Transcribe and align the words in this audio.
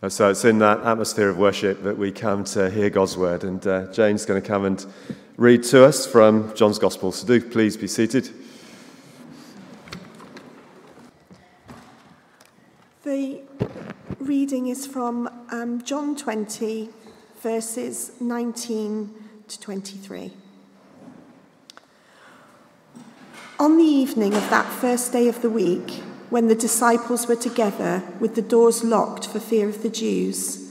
Uh, 0.00 0.08
so 0.08 0.30
it's 0.30 0.44
in 0.44 0.60
that 0.60 0.78
atmosphere 0.84 1.28
of 1.28 1.36
worship 1.38 1.82
that 1.82 1.98
we 1.98 2.12
come 2.12 2.44
to 2.44 2.70
hear 2.70 2.88
God's 2.88 3.16
word. 3.16 3.42
And 3.42 3.66
uh, 3.66 3.92
Jane's 3.92 4.24
going 4.24 4.40
to 4.40 4.46
come 4.46 4.64
and 4.64 4.86
read 5.36 5.64
to 5.64 5.84
us 5.84 6.06
from 6.06 6.54
John's 6.54 6.78
Gospel. 6.78 7.10
So 7.10 7.26
do 7.26 7.40
please 7.40 7.76
be 7.76 7.88
seated. 7.88 8.30
The 13.02 13.42
reading 14.20 14.68
is 14.68 14.86
from 14.86 15.28
um, 15.50 15.82
John 15.82 16.14
20, 16.14 16.90
verses 17.40 18.12
19 18.20 19.14
to 19.48 19.60
23. 19.60 20.32
On 23.58 23.76
the 23.76 23.82
evening 23.82 24.32
of 24.34 24.48
that 24.50 24.66
first 24.74 25.10
day 25.10 25.26
of 25.26 25.42
the 25.42 25.50
week, 25.50 26.02
when 26.30 26.48
the 26.48 26.54
disciples 26.54 27.26
were 27.26 27.36
together 27.36 28.02
with 28.20 28.34
the 28.34 28.42
doors 28.42 28.84
locked 28.84 29.26
for 29.26 29.40
fear 29.40 29.68
of 29.68 29.82
the 29.82 29.88
Jews, 29.88 30.70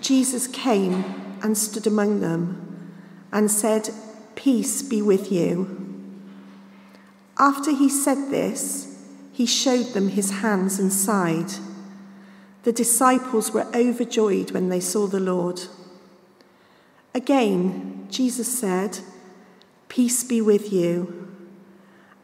Jesus 0.00 0.46
came 0.46 1.04
and 1.42 1.56
stood 1.58 1.86
among 1.86 2.20
them 2.20 2.92
and 3.32 3.50
said, 3.50 3.90
Peace 4.34 4.82
be 4.82 5.02
with 5.02 5.32
you. 5.32 5.80
After 7.38 7.72
he 7.72 7.88
said 7.88 8.30
this, 8.30 9.02
he 9.32 9.46
showed 9.46 9.94
them 9.94 10.10
his 10.10 10.30
hands 10.30 10.78
and 10.78 10.92
side. 10.92 11.52
The 12.62 12.72
disciples 12.72 13.52
were 13.52 13.66
overjoyed 13.74 14.52
when 14.52 14.68
they 14.68 14.80
saw 14.80 15.06
the 15.06 15.20
Lord. 15.20 15.62
Again, 17.14 18.06
Jesus 18.10 18.58
said, 18.58 19.00
Peace 19.88 20.24
be 20.24 20.40
with 20.40 20.72
you. 20.72 21.23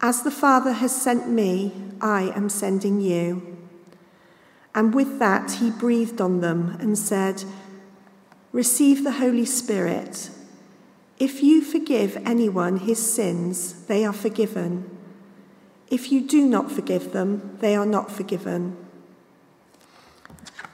As 0.02 0.22
the 0.22 0.30
Father 0.30 0.72
has 0.72 0.94
sent 0.94 1.28
me, 1.28 1.72
I 2.00 2.32
am 2.34 2.48
sending 2.48 3.00
you. 3.00 3.58
And 4.74 4.94
with 4.94 5.18
that, 5.18 5.52
he 5.52 5.70
breathed 5.70 6.20
on 6.20 6.40
them 6.40 6.76
and 6.80 6.96
said, 6.96 7.44
Receive 8.52 9.04
the 9.04 9.12
Holy 9.12 9.44
Spirit. 9.44 10.30
If 11.18 11.42
you 11.42 11.60
forgive 11.60 12.16
anyone 12.24 12.78
his 12.78 12.98
sins, 12.98 13.84
they 13.86 14.04
are 14.04 14.12
forgiven. 14.12 14.96
If 15.88 16.10
you 16.10 16.22
do 16.22 16.46
not 16.46 16.72
forgive 16.72 17.12
them, 17.12 17.58
they 17.60 17.76
are 17.76 17.84
not 17.84 18.10
forgiven. 18.10 18.76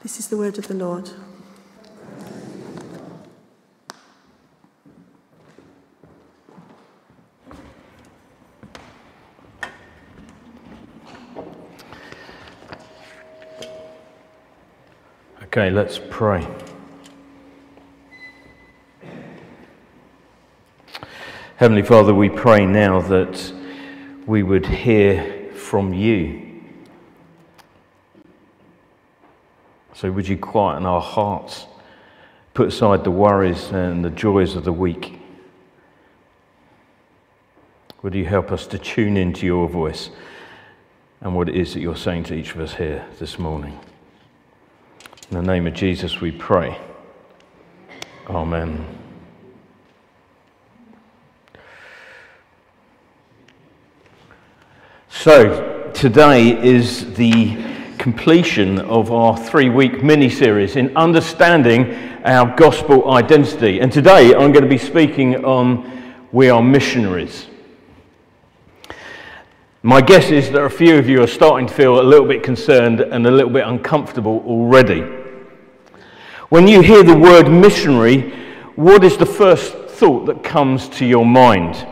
This 0.02 0.20
is 0.20 0.28
the 0.28 0.36
word 0.36 0.56
of 0.56 0.68
the 0.68 0.74
Lord. 0.74 1.10
Okay, 15.56 15.70
let's 15.70 15.98
pray. 16.10 16.46
Heavenly 21.56 21.80
Father, 21.80 22.12
we 22.12 22.28
pray 22.28 22.66
now 22.66 23.00
that 23.00 23.54
we 24.26 24.42
would 24.42 24.66
hear 24.66 25.50
from 25.54 25.94
you. 25.94 26.60
So, 29.94 30.12
would 30.12 30.28
you 30.28 30.36
quieten 30.36 30.84
our 30.84 31.00
hearts, 31.00 31.64
put 32.52 32.68
aside 32.68 33.02
the 33.02 33.10
worries 33.10 33.70
and 33.70 34.04
the 34.04 34.10
joys 34.10 34.56
of 34.56 34.64
the 34.64 34.74
week? 34.74 35.18
Would 38.02 38.14
you 38.14 38.26
help 38.26 38.52
us 38.52 38.66
to 38.66 38.78
tune 38.78 39.16
into 39.16 39.46
your 39.46 39.70
voice 39.70 40.10
and 41.22 41.34
what 41.34 41.48
it 41.48 41.56
is 41.56 41.72
that 41.72 41.80
you're 41.80 41.96
saying 41.96 42.24
to 42.24 42.34
each 42.34 42.54
of 42.54 42.60
us 42.60 42.74
here 42.74 43.06
this 43.18 43.38
morning? 43.38 43.80
In 45.28 45.38
the 45.38 45.42
name 45.42 45.66
of 45.66 45.74
Jesus, 45.74 46.20
we 46.20 46.30
pray. 46.30 46.78
Amen. 48.30 48.86
So, 55.08 55.90
today 55.92 56.56
is 56.64 57.12
the 57.14 57.56
completion 57.98 58.78
of 58.78 59.10
our 59.10 59.36
three 59.36 59.68
week 59.68 60.00
mini 60.04 60.30
series 60.30 60.76
in 60.76 60.96
understanding 60.96 61.92
our 62.24 62.54
gospel 62.54 63.10
identity. 63.10 63.80
And 63.80 63.90
today 63.90 64.32
I'm 64.32 64.52
going 64.52 64.62
to 64.62 64.70
be 64.70 64.78
speaking 64.78 65.44
on 65.44 66.14
We 66.30 66.50
Are 66.50 66.62
Missionaries. 66.62 67.48
My 69.82 70.00
guess 70.00 70.30
is 70.30 70.52
that 70.52 70.62
a 70.62 70.70
few 70.70 70.98
of 70.98 71.08
you 71.08 71.22
are 71.22 71.28
starting 71.28 71.66
to 71.66 71.74
feel 71.74 72.00
a 72.00 72.02
little 72.02 72.28
bit 72.28 72.44
concerned 72.44 73.00
and 73.00 73.26
a 73.26 73.30
little 73.30 73.52
bit 73.52 73.66
uncomfortable 73.66 74.44
already. 74.46 75.15
When 76.56 76.66
you 76.66 76.80
hear 76.80 77.02
the 77.02 77.14
word 77.14 77.50
missionary, 77.50 78.30
what 78.76 79.04
is 79.04 79.18
the 79.18 79.26
first 79.26 79.74
thought 79.74 80.24
that 80.24 80.42
comes 80.42 80.88
to 80.88 81.04
your 81.04 81.26
mind? 81.26 81.86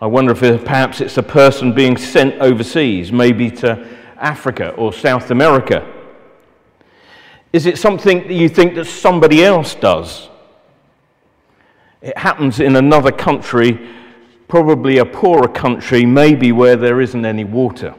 I 0.00 0.06
wonder 0.08 0.32
if 0.32 0.64
perhaps 0.64 1.00
it's 1.00 1.16
a 1.16 1.22
person 1.22 1.72
being 1.72 1.96
sent 1.96 2.40
overseas, 2.40 3.12
maybe 3.12 3.52
to 3.52 3.86
Africa 4.16 4.70
or 4.70 4.92
South 4.92 5.30
America. 5.30 5.88
Is 7.52 7.66
it 7.66 7.78
something 7.78 8.26
that 8.26 8.34
you 8.34 8.48
think 8.48 8.74
that 8.74 8.86
somebody 8.86 9.44
else 9.44 9.76
does? 9.76 10.28
It 12.00 12.18
happens 12.18 12.58
in 12.58 12.74
another 12.74 13.12
country 13.12 13.78
probably 14.48 14.98
a 14.98 15.06
poorer 15.06 15.46
country, 15.46 16.04
maybe 16.04 16.50
where 16.50 16.74
there 16.74 17.00
isn't 17.00 17.24
any 17.24 17.44
water. 17.44 17.94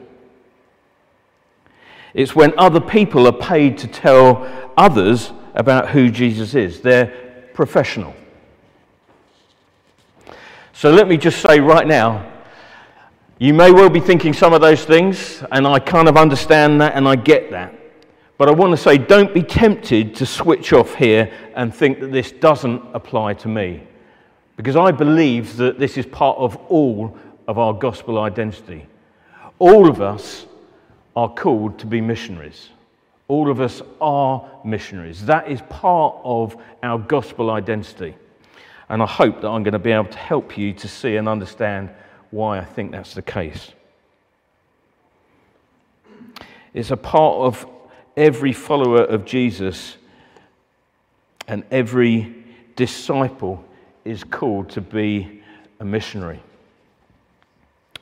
It's 2.14 2.36
when 2.36 2.54
other 2.58 2.80
people 2.80 3.28
are 3.28 3.34
paid 3.34 3.78
to 3.80 3.88
tell 3.88 4.48
others 4.78 5.32
about 5.56 5.90
who 5.90 6.10
Jesus 6.10 6.56
is. 6.56 6.82
They're 6.82 7.08
professional. 7.54 8.14
So 10.74 10.92
let 10.92 11.08
me 11.08 11.18
just 11.18 11.42
say 11.42 11.60
right 11.60 11.88
now, 11.88 12.32
you 13.40 13.54
may 13.54 13.72
well 13.72 13.90
be 13.90 14.00
thinking 14.00 14.34
some 14.34 14.54
of 14.54 14.62
those 14.62 14.86
things, 14.86 15.44
and 15.52 15.66
I 15.66 15.80
kind 15.80 16.08
of 16.08 16.18
understand 16.18 16.82
that 16.82 16.96
and 16.96 17.08
I 17.08 17.16
get 17.16 17.52
that. 17.52 17.74
But 18.38 18.50
I 18.50 18.52
want 18.52 18.72
to 18.72 18.78
say, 18.78 18.98
don't 18.98 19.34
be 19.34 19.44
tempted 19.44 20.16
to 20.16 20.26
switch 20.26 20.74
off 20.74 20.96
here 20.96 21.32
and 21.56 21.74
think 21.74 22.00
that 22.00 22.12
this 22.12 22.32
doesn't 22.32 22.82
apply 22.94 23.36
to 23.36 23.48
me. 23.48 23.84
Because 24.56 24.76
I 24.76 24.92
believe 24.92 25.58
that 25.58 25.80
this 25.80 25.98
is 25.98 26.06
part 26.06 26.38
of 26.38 26.56
all 26.70 27.18
of 27.48 27.58
our 27.58 27.74
gospel 27.74 28.20
identity. 28.20 28.86
All 29.60 29.90
of 29.90 30.02
us 30.02 30.46
are 31.16 31.30
called 31.30 31.80
to 31.80 31.86
be 31.86 32.02
missionaries. 32.02 32.70
All 33.28 33.50
of 33.50 33.62
us 33.62 33.82
are 34.02 34.50
missionaries. 34.66 35.26
That 35.26 35.48
is 35.48 35.62
part 35.70 36.18
of 36.24 36.58
our 36.82 37.00
gospel 37.00 37.52
identity. 37.52 38.16
And 38.90 39.02
I 39.02 39.06
hope 39.06 39.42
that 39.42 39.48
I'm 39.48 39.64
going 39.64 39.74
to 39.74 39.80
be 39.80 39.92
able 39.92 40.10
to 40.10 40.18
help 40.18 40.58
you 40.58 40.74
to 40.74 40.88
see 40.88 41.16
and 41.16 41.28
understand 41.28 41.90
why 42.32 42.60
I 42.60 42.66
think 42.66 42.92
that's 42.92 43.14
the 43.14 43.22
case. 43.22 43.72
It's 46.74 46.92
a 46.92 46.98
part 46.98 47.38
of 47.38 47.68
every 48.18 48.54
follower 48.54 49.04
of 49.04 49.26
Jesus 49.26 49.98
and 51.48 51.64
every 51.72 52.44
disciple 52.76 53.64
is 54.06 54.24
called 54.24 54.70
to 54.72 54.82
be 54.82 55.42
a 55.80 55.86
missionary. 55.86 56.42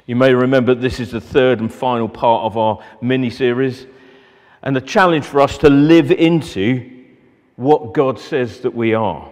You 0.07 0.16
may 0.16 0.34
remember 0.34 0.73
this 0.73 1.00
is 1.00 1.12
the 1.12 1.22
third 1.22 1.59
and 1.59 1.72
final 1.72 2.09
part 2.09 2.44
of 2.44 2.57
our 2.57 2.84
mini 3.01 3.29
series, 3.29 3.85
and 4.63 4.75
the 4.75 4.81
challenge 4.81 5.25
for 5.25 5.41
us 5.41 5.57
to 5.59 5.69
live 5.69 6.12
into 6.12 7.06
what 7.56 7.94
God 7.94 8.19
says 8.19 8.61
that 8.61 8.73
we 8.73 8.94
are, 8.94 9.29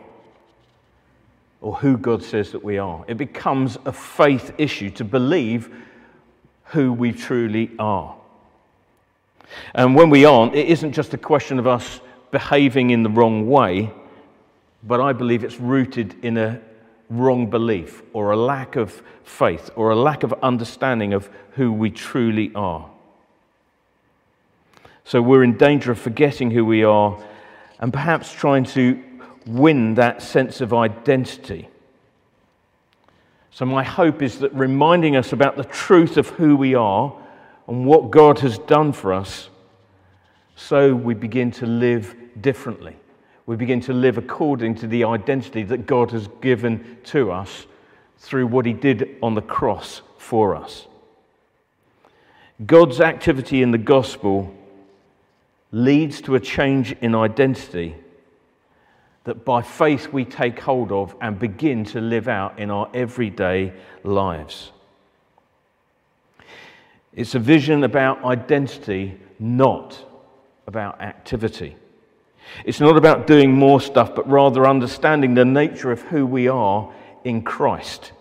or 1.61 1.75
who 1.75 1.97
God 1.97 2.23
says 2.23 2.51
that 2.51 2.63
we 2.63 2.77
are. 2.77 3.03
It 3.07 3.17
becomes 3.17 3.77
a 3.85 3.91
faith 3.91 4.53
issue 4.57 4.89
to 4.91 5.03
believe 5.03 5.73
who 6.65 6.93
we 6.93 7.11
truly 7.11 7.71
are. 7.79 8.15
And 9.73 9.95
when 9.95 10.11
we 10.11 10.25
aren't, 10.25 10.55
it 10.55 10.67
isn't 10.67 10.93
just 10.93 11.13
a 11.15 11.17
question 11.17 11.57
of 11.57 11.65
us 11.65 12.01
behaving 12.31 12.91
in 12.91 13.01
the 13.01 13.09
wrong 13.09 13.49
way, 13.49 13.91
but 14.83 15.01
I 15.01 15.13
believe 15.13 15.43
it's 15.43 15.59
rooted 15.59 16.23
in 16.23 16.37
a 16.37 16.61
wrong 17.09 17.49
belief 17.49 18.03
or 18.13 18.31
a 18.31 18.37
lack 18.37 18.75
of 18.75 19.01
faith 19.23 19.69
or 19.75 19.89
a 19.89 19.95
lack 19.95 20.23
of 20.23 20.33
understanding 20.43 21.13
of 21.13 21.29
who 21.51 21.71
we 21.71 21.89
truly 21.89 22.51
are. 22.53 22.89
So 25.03 25.21
we're 25.21 25.43
in 25.43 25.57
danger 25.57 25.91
of 25.91 25.99
forgetting 25.99 26.51
who 26.51 26.63
we 26.63 26.83
are 26.83 27.21
and 27.79 27.91
perhaps 27.91 28.31
trying 28.31 28.65
to 28.65 29.03
win 29.47 29.95
that 29.95 30.21
sense 30.21 30.61
of 30.61 30.73
identity. 30.73 31.67
So, 33.51 33.65
my 33.65 33.83
hope 33.83 34.21
is 34.21 34.39
that 34.39 34.53
reminding 34.53 35.15
us 35.15 35.33
about 35.33 35.57
the 35.57 35.63
truth 35.63 36.17
of 36.17 36.29
who 36.29 36.55
we 36.55 36.75
are 36.75 37.13
and 37.67 37.85
what 37.85 38.11
God 38.11 38.39
has 38.39 38.59
done 38.59 38.93
for 38.93 39.11
us, 39.11 39.49
so 40.55 40.93
we 40.93 41.15
begin 41.15 41.51
to 41.51 41.65
live 41.65 42.15
differently 42.39 42.95
we 43.49 43.55
begin 43.55 43.81
to 43.81 43.93
live 43.93 44.19
according 44.19 44.75
to 44.75 44.85
the 44.85 45.03
identity 45.03 45.63
that 45.63 45.87
God 45.87 46.11
has 46.11 46.27
given 46.39 46.99
to 47.05 47.31
us 47.31 47.65
through 48.19 48.45
what 48.45 48.63
He 48.63 48.73
did 48.73 49.17
on 49.23 49.33
the 49.33 49.41
cross 49.41 50.03
for 50.19 50.55
us. 50.55 50.85
God's 52.63 53.01
activity 53.01 53.63
in 53.63 53.71
the 53.71 53.79
gospel 53.79 54.55
leads 55.71 56.21
to 56.21 56.35
a 56.35 56.39
change 56.39 56.91
in 57.01 57.15
identity 57.15 57.95
that 59.23 59.45
by 59.45 59.63
faith 59.63 60.13
we 60.13 60.25
take 60.25 60.59
hold 60.59 60.91
of 60.91 61.15
and 61.19 61.39
begin 61.39 61.83
to 61.85 61.99
live 61.99 62.27
out 62.27 62.59
in 62.59 62.69
our 62.69 62.87
everyday 62.93 63.73
lives. 64.03 64.71
It's 67.13 67.33
a 67.33 67.39
vision 67.39 67.83
about 67.83 68.23
identity, 68.23 69.19
not 69.39 69.97
about 70.67 71.01
activity. 71.01 71.77
It's 72.65 72.79
not 72.79 72.97
about 72.97 73.27
doing 73.27 73.53
more 73.53 73.79
stuff, 73.79 74.15
but 74.15 74.29
rather 74.29 74.67
understanding 74.67 75.33
the 75.33 75.45
nature 75.45 75.91
of 75.91 76.01
who 76.01 76.25
we 76.25 76.47
are 76.47 76.91
in 77.23 77.41
Christ. 77.41 78.11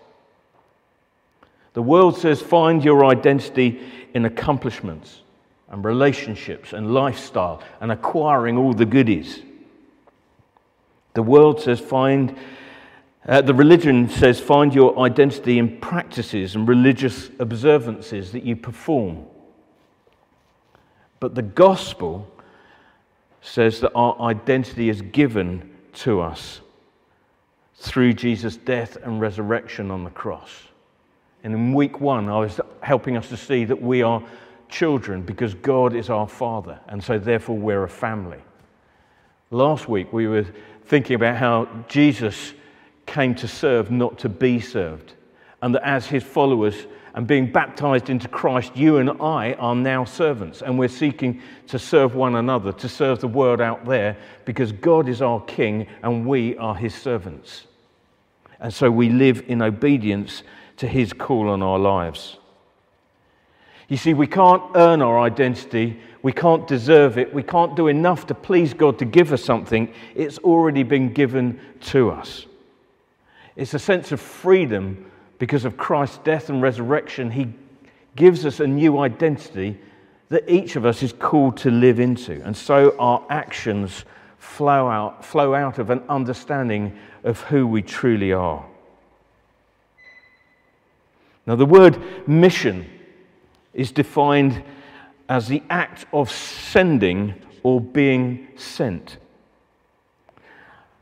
The 1.73 1.81
world 1.81 2.17
says 2.17 2.41
find 2.41 2.83
your 2.83 3.05
identity 3.05 3.79
in 4.13 4.25
accomplishments 4.25 5.21
and 5.69 5.85
relationships 5.85 6.73
and 6.73 6.93
lifestyle 6.93 7.61
and 7.79 7.91
acquiring 7.91 8.57
all 8.57 8.73
the 8.73 8.85
goodies. 8.85 9.41
The 11.13 11.23
world 11.23 11.61
says 11.61 11.79
find, 11.79 12.35
uh, 13.27 13.41
the 13.41 13.53
religion 13.53 14.09
says 14.09 14.39
find 14.39 14.73
your 14.73 14.97
identity 14.99 15.59
in 15.59 15.79
practices 15.79 16.55
and 16.55 16.67
religious 16.67 17.29
observances 17.39 18.31
that 18.31 18.43
you 18.43 18.55
perform. 18.55 19.25
But 21.19 21.35
the 21.35 21.41
gospel 21.41 22.27
says 23.41 23.79
that 23.81 23.91
our 23.93 24.19
identity 24.21 24.89
is 24.89 25.01
given 25.01 25.69
to 25.93 26.21
us 26.21 26.61
through 27.75 28.13
Jesus' 28.13 28.57
death 28.57 28.97
and 29.03 29.21
resurrection 29.21 29.89
on 29.91 30.03
the 30.03 30.09
cross. 30.09 30.51
And 31.43 31.53
in 31.53 31.73
week 31.73 32.01
one, 32.01 32.27
I 32.27 32.39
was 32.39 32.59
helping 32.81 33.15
us 33.15 33.29
to 33.29 33.37
see 33.37 33.65
that 33.65 33.81
we 33.81 34.01
are 34.01 34.21
children 34.67 35.21
because 35.21 35.53
God 35.53 35.95
is 35.95 36.09
our 36.09 36.27
Father, 36.27 36.79
and 36.87 37.03
so 37.03 37.17
therefore 37.17 37.57
we're 37.57 37.83
a 37.83 37.89
family. 37.89 38.39
Last 39.51 39.87
week, 39.87 40.11
we 40.13 40.27
were 40.27 40.45
thinking 40.85 41.15
about 41.15 41.37
how 41.37 41.67
Jesus 41.87 42.53
came 43.05 43.33
to 43.35 43.47
serve, 43.47 43.89
not 43.89 44.19
to 44.19 44.29
be 44.29 44.59
served, 44.59 45.13
and 45.61 45.73
that 45.73 45.87
as 45.87 46.05
his 46.05 46.23
followers, 46.23 46.85
and 47.15 47.25
being 47.25 47.51
baptized 47.51 48.09
into 48.09 48.27
Christ, 48.27 48.75
you 48.75 48.97
and 48.97 49.09
I 49.21 49.53
are 49.53 49.75
now 49.75 50.05
servants, 50.05 50.61
and 50.61 50.77
we're 50.77 50.87
seeking 50.87 51.41
to 51.67 51.79
serve 51.79 52.15
one 52.15 52.35
another, 52.35 52.71
to 52.73 52.89
serve 52.89 53.19
the 53.19 53.27
world 53.27 53.61
out 53.61 53.85
there, 53.85 54.17
because 54.45 54.71
God 54.71 55.09
is 55.09 55.21
our 55.21 55.41
King 55.41 55.87
and 56.03 56.25
we 56.25 56.55
are 56.57 56.75
his 56.75 56.93
servants. 56.93 57.65
And 58.59 58.73
so 58.73 58.91
we 58.91 59.09
live 59.09 59.43
in 59.47 59.61
obedience 59.61 60.43
to 60.77 60.87
his 60.87 61.13
call 61.13 61.49
on 61.49 61.61
our 61.61 61.79
lives. 61.79 62.37
You 63.87 63.97
see, 63.97 64.13
we 64.13 64.27
can't 64.27 64.61
earn 64.75 65.01
our 65.01 65.19
identity, 65.19 65.99
we 66.21 66.31
can't 66.31 66.67
deserve 66.67 67.17
it, 67.17 67.33
we 67.33 67.41
can't 67.41 67.75
do 67.75 67.87
enough 67.87 68.27
to 68.27 68.35
please 68.35 68.73
God 68.73 68.99
to 68.99 69.05
give 69.05 69.33
us 69.33 69.43
something. 69.43 69.91
It's 70.13 70.37
already 70.39 70.83
been 70.83 71.11
given 71.11 71.59
to 71.81 72.11
us. 72.11 72.45
It's 73.55 73.73
a 73.73 73.79
sense 73.79 74.11
of 74.11 74.21
freedom 74.21 75.09
because 75.39 75.65
of 75.65 75.77
Christ's 75.77 76.19
death 76.19 76.49
and 76.49 76.61
resurrection, 76.61 77.31
he 77.31 77.47
gives 78.15 78.45
us 78.45 78.59
a 78.59 78.67
new 78.67 78.99
identity 78.99 79.79
that 80.27 80.47
each 80.47 80.75
of 80.75 80.85
us 80.85 81.01
is 81.01 81.13
called 81.13 81.57
to 81.57 81.71
live 81.71 81.99
into. 81.99 82.43
And 82.43 82.55
so 82.55 82.95
our 82.99 83.25
actions 83.29 84.05
flow 84.37 84.87
out, 84.87 85.25
flow 85.25 85.55
out 85.55 85.79
of 85.79 85.89
an 85.89 86.03
understanding 86.07 86.97
of 87.23 87.41
who 87.41 87.65
we 87.65 87.81
truly 87.81 88.31
are. 88.31 88.65
Now, 91.47 91.55
the 91.55 91.65
word 91.65 92.27
mission 92.27 92.87
is 93.73 93.91
defined 93.91 94.61
as 95.27 95.47
the 95.47 95.63
act 95.69 96.05
of 96.13 96.29
sending 96.29 97.33
or 97.63 97.81
being 97.81 98.47
sent. 98.55 99.17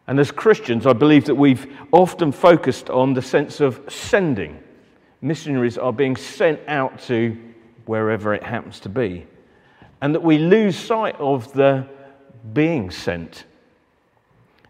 And 0.08 0.20
as 0.20 0.32
Christians, 0.32 0.86
I 0.86 0.94
believe 0.94 1.26
that 1.26 1.36
we've 1.36 1.68
often 1.92 2.32
focused 2.32 2.90
on 2.90 3.14
the 3.14 3.22
sense 3.22 3.60
of 3.60 3.82
sending. 3.90 4.64
Missionaries 5.22 5.78
are 5.78 5.92
being 5.92 6.16
sent 6.16 6.62
out 6.68 7.00
to 7.02 7.38
wherever 7.86 8.34
it 8.34 8.44
happens 8.44 8.80
to 8.82 8.90
be. 8.90 9.28
And 10.02 10.16
that 10.16 10.24
we 10.24 10.38
lose 10.38 10.78
sight 10.78 11.16
of 11.20 11.52
the 11.54 11.88
being 12.54 12.90
sent. 12.90 13.44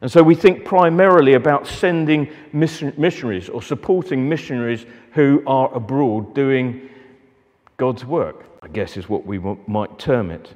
And 0.02 0.12
so 0.12 0.24
we 0.24 0.36
think 0.36 0.66
primarily 0.66 1.34
about 1.34 1.68
sending 1.68 2.32
missionaries 2.54 3.50
or 3.50 3.62
supporting 3.62 4.28
missionaries 4.30 4.86
who 5.12 5.44
are 5.46 5.74
abroad 5.74 6.34
doing 6.34 6.90
God's 7.78 8.06
work, 8.06 8.46
I 8.64 8.68
guess 8.68 8.98
is 8.98 9.10
what 9.10 9.26
we 9.26 9.40
might 9.68 10.00
term 10.00 10.32
it. 10.32 10.54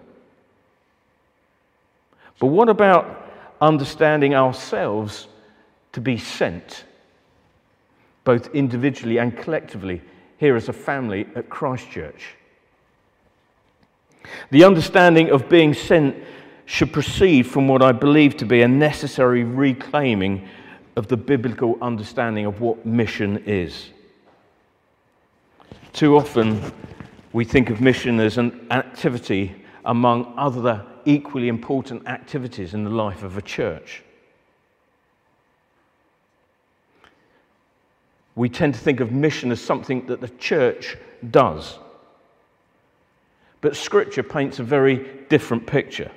But 2.39 2.47
what 2.47 2.69
about 2.69 3.20
understanding 3.61 4.33
ourselves 4.33 5.27
to 5.93 6.01
be 6.01 6.17
sent, 6.17 6.85
both 8.23 8.53
individually 8.55 9.19
and 9.19 9.37
collectively, 9.37 10.01
here 10.37 10.55
as 10.55 10.67
a 10.69 10.73
family 10.73 11.27
at 11.35 11.49
Christchurch. 11.49 12.35
The 14.49 14.63
understanding 14.63 15.29
of 15.29 15.47
being 15.49 15.73
sent 15.73 16.15
should 16.65 16.93
proceed 16.93 17.43
from 17.43 17.67
what 17.67 17.81
I 17.81 17.91
believe 17.91 18.37
to 18.37 18.45
be 18.45 18.61
a 18.61 18.67
necessary 18.67 19.43
reclaiming 19.43 20.47
of 20.95 21.07
the 21.07 21.17
biblical 21.17 21.77
understanding 21.81 22.45
of 22.45 22.61
what 22.61 22.85
mission 22.85 23.43
is. 23.45 23.89
Too 25.93 26.17
often, 26.17 26.61
we 27.33 27.45
think 27.45 27.69
of 27.69 27.81
mission 27.81 28.19
as 28.19 28.37
an 28.37 28.67
activity 28.71 29.60
among 29.85 30.33
other 30.37 30.85
equally 31.05 31.47
important 31.47 32.07
activities 32.07 32.73
in 32.73 32.83
the 32.83 32.89
life 32.89 33.23
of 33.23 33.37
a 33.37 33.41
church. 33.41 34.03
We 38.35 38.49
tend 38.49 38.73
to 38.75 38.79
think 38.79 38.99
of 38.99 39.11
mission 39.11 39.51
as 39.51 39.61
something 39.61 40.07
that 40.07 40.21
the 40.21 40.29
church 40.29 40.97
does. 41.29 41.77
But 43.59 43.75
Scripture 43.75 44.23
paints 44.23 44.59
a 44.59 44.63
very 44.63 45.07
different 45.29 45.67
picture. 45.67 46.11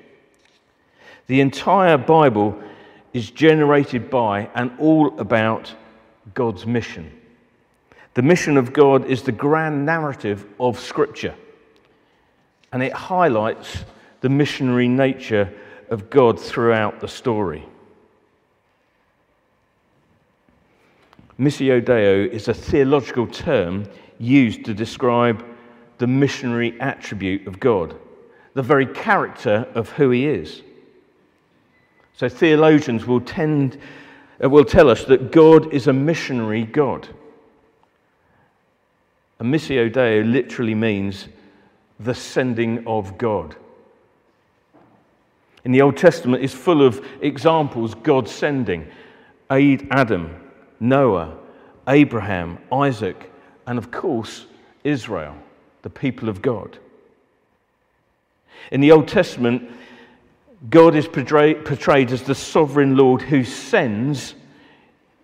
The 1.27 1.41
entire 1.41 1.99
Bible 1.99 2.59
is 3.13 3.31
generated 3.31 4.11
by 4.11 4.49
and 4.55 4.73
all 4.79 5.19
about 5.19 5.75
God's 6.35 6.67
mission. 6.67 7.11
The 8.15 8.23
mission 8.23 8.57
of 8.57 8.73
God 8.73 9.07
is 9.07 9.23
the 9.23 9.33
grand 9.33 9.85
narrative 9.85 10.47
of 10.61 10.79
Scripture, 10.79 11.35
and 12.75 12.83
it 12.83 12.93
highlights 12.93 13.85
the 14.21 14.29
missionary 14.29 14.89
nature 14.89 15.49
of 15.91 16.11
God 16.11 16.41
throughout 16.41 16.99
the 16.99 17.07
story. 17.07 17.65
Missio 21.39 21.83
Dei 21.83 22.25
is 22.25 22.49
a 22.49 22.55
theological 22.55 23.29
term 23.29 23.89
used 24.19 24.65
to 24.65 24.75
describe 24.75 25.45
the 25.99 26.09
missionary 26.09 26.79
attribute 26.81 27.47
of 27.47 27.61
God, 27.61 27.95
the 28.55 28.63
very 28.63 28.87
character 28.87 29.69
of 29.77 29.91
who 29.91 30.11
he 30.11 30.27
is. 30.27 30.63
So 32.17 32.29
theologians 32.29 33.07
will 33.07 33.21
tend 33.21 33.79
uh, 34.43 34.51
will 34.51 34.65
tell 34.65 34.91
us 34.91 35.05
that 35.05 35.31
God 35.31 35.73
is 35.73 35.87
a 35.87 35.93
missionary 35.93 36.65
God. 36.65 37.07
And 39.39 39.55
missio 39.55 39.93
Dei 39.93 40.25
literally 40.25 40.75
means 40.75 41.29
the 42.01 42.15
sending 42.15 42.87
of 42.87 43.19
God 43.19 43.57
in 45.65 45.73
the 45.73 45.81
Old 45.81 45.97
Testament 45.97 46.43
is 46.43 46.53
full 46.53 46.83
of 46.87 47.05
examples 47.23 47.95
God 47.95 48.29
sending 48.29 48.87
Aid 49.51 49.89
Adam, 49.91 50.35
Noah, 50.79 51.37
Abraham, 51.89 52.59
Isaac, 52.71 53.33
and 53.67 53.79
of 53.79 53.91
course, 53.91 54.47
Israel, 54.85 55.35
the 55.83 55.91
people 55.91 56.29
of 56.29 56.43
God. 56.43 56.79
In 58.71 58.81
the 58.81 58.93
Old 58.93 59.09
Testament, 59.09 59.71
God 60.71 60.95
is 60.95 61.07
portrayed 61.07 62.13
as 62.13 62.23
the 62.23 62.35
sovereign 62.35 62.97
Lord 62.97 63.23
who 63.23 63.45
sends 63.45 64.35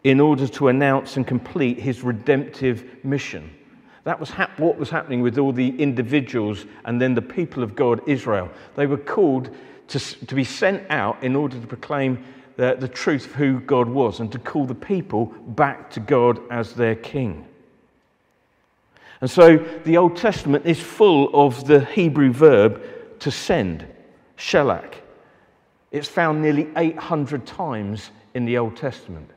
in 0.04 0.20
order 0.20 0.48
to 0.48 0.68
announce 0.68 1.16
and 1.16 1.26
complete 1.26 1.78
his 1.78 2.02
redemptive 2.02 3.04
mission. 3.04 3.50
That 4.04 4.19
was 4.19 4.30
hap- 4.30 4.59
what 4.59 4.78
was 4.78 4.90
happening 4.90 5.21
with 5.21 5.38
all 5.38 5.52
the 5.52 5.78
individuals 5.80 6.64
and 6.85 7.00
then 7.00 7.14
the 7.14 7.23
people 7.23 7.62
of 7.62 7.76
God, 7.76 8.00
Israel. 8.07 8.50
They 8.76 8.87
were 8.87 8.97
called 8.97 9.50
to, 9.88 9.99
to 9.99 10.35
be 10.35 10.45
sent 10.45 10.88
out 10.90 11.23
in 11.23 11.37
order 11.37 11.59
to 11.61 11.66
proclaim 11.66 12.25
the, 12.57 12.76
the 12.78 12.88
truth 12.88 13.26
of 13.26 13.33
who 13.33 13.61
God 13.61 13.88
was 13.88 14.21
and 14.21 14.30
to 14.33 14.38
call 14.38 14.66
the 14.66 14.75
people 14.75 15.26
back 15.26 15.90
to 15.92 16.00
God 16.00 16.40
as 16.50 16.75
their 16.75 16.95
king. 16.95 17.47
And 19.21 19.30
so 19.30 19.59
the 19.85 19.99
Old 19.99 20.16
Testament 20.16 20.64
is 20.64 20.80
full 20.80 21.30
of 21.35 21.66
the 21.66 21.85
Hebrew 21.85 22.33
verb 22.33 22.83
to 23.21 23.30
send, 23.30 23.87
shelach. 24.38 24.95
It's 25.90 26.09
found 26.09 26.40
nearly 26.40 26.69
800 26.76 27.47
times 27.47 28.11
in 28.35 28.47
the 28.47 28.57
Old 28.57 28.76
Testament. 28.76 29.28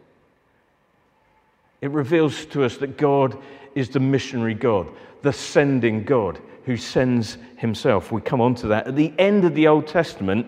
It 1.82 1.91
reveals 1.91 2.46
to 2.48 2.63
us 2.63 2.77
that 2.77 2.98
God 2.98 3.38
is 3.75 3.89
the 3.89 4.00
missionary 4.00 4.53
God, 4.53 4.88
the 5.22 5.34
sending 5.34 6.03
God 6.03 6.39
who 6.65 6.77
sends 6.77 7.38
himself. 7.58 8.12
We 8.12 8.22
come 8.22 8.42
on 8.42 8.56
to 8.56 8.68
that. 8.68 8.88
At 8.88 8.96
the 8.96 9.13
end 9.18 9.46
of 9.46 9.56
the 9.56 9.68
Old 9.68 9.88
Testament 9.88 10.48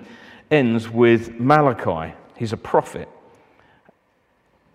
ends 0.51 0.89
with 0.89 1.39
Malachi. 1.39 2.13
He's 2.37 2.53
a 2.53 2.57
prophet. 2.57 3.09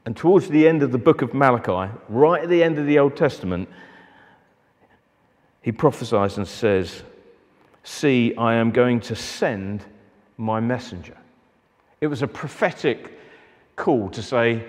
And 0.05 0.17
towards 0.17 0.49
the 0.49 0.67
end 0.67 0.83
of 0.83 0.93
the 0.93 0.99
book 0.99 1.23
of 1.23 1.35
Malachi, 1.35 1.93
right 2.09 2.43
at 2.43 2.49
the 2.49 2.63
end 2.63 2.79
of 2.79 2.87
the 2.87 2.99
Old 2.99 3.17
Testament, 3.17 3.69
he 5.63 5.73
prophesies 5.73 6.37
and 6.37 6.49
says, 6.49 7.03
See, 7.83 8.35
I 8.37 8.55
am 8.55 8.71
going 8.71 9.01
to 9.01 9.17
send 9.17 9.85
my 10.37 10.61
messenger. 10.61 11.17
It 12.01 12.07
was 12.07 12.23
a 12.23 12.27
prophetic 12.27 13.19
call 13.77 14.11
to 14.11 14.23
say, 14.23 14.65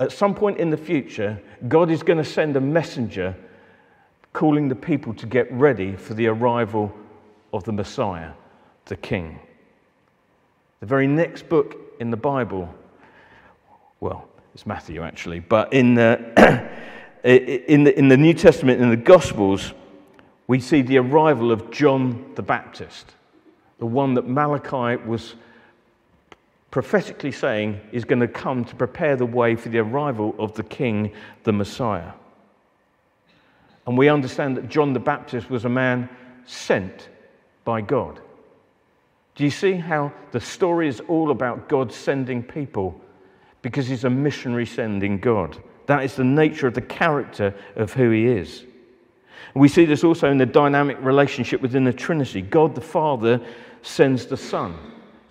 at 0.00 0.12
some 0.12 0.34
point 0.34 0.58
in 0.58 0.70
the 0.70 0.76
future, 0.76 1.40
God 1.66 1.90
is 1.90 2.02
going 2.02 2.18
to 2.18 2.24
send 2.24 2.56
a 2.56 2.60
messenger 2.60 3.34
calling 4.32 4.68
the 4.68 4.74
people 4.74 5.14
to 5.14 5.26
get 5.26 5.50
ready 5.52 5.96
for 5.96 6.14
the 6.14 6.28
arrival 6.28 6.92
of 7.52 7.64
the 7.64 7.72
Messiah, 7.72 8.32
the 8.84 8.96
King. 8.96 9.40
The 10.80 10.86
very 10.86 11.08
next 11.08 11.48
book 11.48 11.76
in 11.98 12.10
the 12.10 12.16
Bible, 12.16 12.72
well, 14.00 14.28
it's 14.54 14.66
Matthew 14.66 15.02
actually, 15.02 15.40
but 15.40 15.72
in 15.72 15.94
the, 15.94 16.70
in 17.24 17.84
the, 17.84 17.98
in 17.98 18.08
the 18.08 18.16
New 18.16 18.34
Testament, 18.34 18.80
in 18.80 18.90
the 18.90 18.96
Gospels, 18.96 19.72
we 20.46 20.60
see 20.60 20.82
the 20.82 20.98
arrival 20.98 21.50
of 21.50 21.70
John 21.72 22.32
the 22.36 22.42
Baptist, 22.42 23.14
the 23.78 23.86
one 23.86 24.14
that 24.14 24.28
Malachi 24.28 25.02
was 25.04 25.34
prophetically 26.70 27.32
saying 27.32 27.80
is 27.92 28.04
going 28.04 28.20
to 28.20 28.28
come 28.28 28.64
to 28.64 28.74
prepare 28.74 29.16
the 29.16 29.26
way 29.26 29.56
for 29.56 29.68
the 29.68 29.78
arrival 29.78 30.34
of 30.38 30.52
the 30.54 30.62
King, 30.62 31.12
the 31.44 31.52
Messiah. 31.52 32.12
And 33.86 33.96
we 33.96 34.08
understand 34.08 34.56
that 34.56 34.68
John 34.68 34.92
the 34.92 35.00
Baptist 35.00 35.48
was 35.48 35.64
a 35.64 35.68
man 35.70 36.08
sent 36.44 37.08
by 37.64 37.80
God. 37.80 38.20
Do 39.34 39.44
you 39.44 39.50
see 39.50 39.74
how 39.74 40.12
the 40.32 40.40
story 40.40 40.88
is 40.88 41.00
all 41.08 41.30
about 41.30 41.68
God 41.68 41.92
sending 41.92 42.42
people? 42.42 43.00
Because 43.62 43.86
he's 43.86 44.04
a 44.04 44.10
missionary 44.10 44.66
sending 44.66 45.18
God. 45.18 45.56
That 45.86 46.04
is 46.04 46.16
the 46.16 46.24
nature 46.24 46.66
of 46.66 46.74
the 46.74 46.82
character 46.82 47.54
of 47.76 47.92
who 47.94 48.10
he 48.10 48.26
is. 48.26 48.64
We 49.54 49.68
see 49.68 49.86
this 49.86 50.04
also 50.04 50.30
in 50.30 50.38
the 50.38 50.46
dynamic 50.46 50.98
relationship 51.00 51.62
within 51.62 51.84
the 51.84 51.92
Trinity. 51.92 52.42
God 52.42 52.74
the 52.74 52.80
Father 52.80 53.40
sends 53.82 54.26
the 54.26 54.36
Son. 54.36 54.76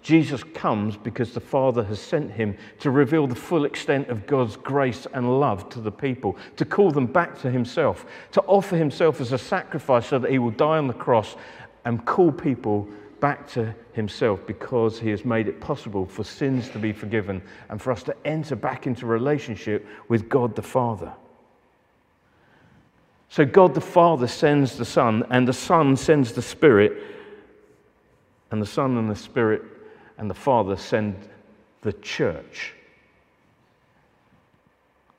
Jesus 0.08 0.42
comes 0.42 0.96
because 0.96 1.34
the 1.34 1.42
Father 1.42 1.84
has 1.84 2.00
sent 2.00 2.32
him 2.32 2.56
to 2.80 2.92
reveal 2.92 3.28
the 3.28 3.36
full 3.36 3.66
extent 3.66 4.08
of 4.08 4.26
God's 4.26 4.56
grace 4.56 5.06
and 5.14 5.42
love 5.42 5.68
to 5.72 5.82
the 5.82 5.92
people, 5.92 6.38
to 6.56 6.64
call 6.64 6.92
them 6.92 7.08
back 7.08 7.38
to 7.42 7.52
himself, 7.52 8.06
to 8.32 8.42
offer 8.44 8.78
himself 8.78 9.20
as 9.20 9.34
a 9.34 9.38
sacrifice 9.38 10.08
so 10.08 10.18
that 10.18 10.32
he 10.32 10.40
will 10.40 10.52
die 10.52 10.78
on 10.78 10.88
the 10.88 10.94
cross 10.94 11.36
and 11.84 12.06
call 12.06 12.32
people 12.32 12.88
back 13.20 13.50
to 13.50 13.76
himself 13.92 14.40
because 14.48 14.98
he 14.98 15.10
has 15.10 15.26
made 15.26 15.50
it 15.50 15.60
possible 15.60 16.06
for 16.06 16.24
sins 16.24 16.70
to 16.70 16.80
be 16.80 16.94
forgiven 16.94 17.42
and 17.68 17.82
for 17.82 17.92
us 17.92 18.02
to 18.04 18.16
enter 18.26 18.56
back 18.56 18.88
into 18.88 19.06
relationship 19.06 19.86
with 20.08 20.30
God 20.30 20.56
the 20.56 20.62
Father. 20.62 21.12
So 23.28 23.44
God 23.44 23.74
the 23.74 23.82
Father 23.82 24.28
sends 24.28 24.78
the 24.78 24.86
Son, 24.86 25.26
and 25.32 25.46
the 25.46 25.52
Son 25.52 25.98
sends 25.98 26.32
the 26.32 26.42
Spirit, 26.42 26.94
and 28.52 28.62
the 28.62 28.66
Son 28.66 28.96
and 28.96 29.12
the 29.12 29.16
Spirit 29.18 29.64
and 30.18 30.30
the 30.30 30.36
Father 30.36 30.76
send 30.76 31.16
the 31.82 31.94
church 31.94 32.74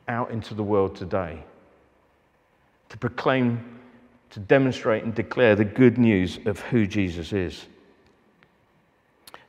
out 0.09 0.31
into 0.31 0.55
the 0.55 0.62
world 0.62 0.97
today 0.97 1.43
to 2.88 2.97
proclaim, 2.97 3.78
to 4.31 4.40
demonstrate, 4.40 5.05
and 5.05 5.14
declare 5.14 5.55
the 5.55 5.64
good 5.64 5.99
news 5.99 6.38
of 6.47 6.61
who 6.61 6.87
Jesus 6.87 7.33
is. 7.33 7.67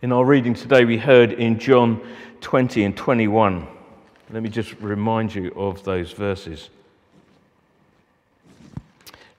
In 0.01 0.11
our 0.11 0.25
reading 0.25 0.53
today, 0.53 0.85
we 0.85 0.97
heard 0.97 1.33
in 1.33 1.59
John 1.59 2.01
20 2.41 2.83
and 2.83 2.95
21. 2.95 3.67
Let 4.31 4.43
me 4.43 4.49
just 4.49 4.73
remind 4.79 5.33
you 5.33 5.51
of 5.55 5.83
those 5.83 6.11
verses. 6.11 6.69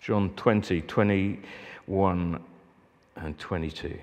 John 0.00 0.30
20, 0.30 0.82
21 0.82 2.42
and 3.16 3.38
22. 3.38 3.98